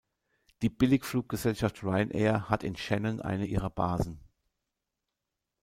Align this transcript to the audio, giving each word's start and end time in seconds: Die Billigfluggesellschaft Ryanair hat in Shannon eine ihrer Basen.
Die 0.63 0.69
Billigfluggesellschaft 0.69 1.83
Ryanair 1.83 2.49
hat 2.49 2.63
in 2.63 2.75
Shannon 2.75 3.21
eine 3.21 3.45
ihrer 3.45 3.69
Basen. 3.69 4.19